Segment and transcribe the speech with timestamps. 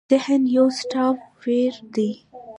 [0.11, 2.09] ذهن يو سافټ وئېر دے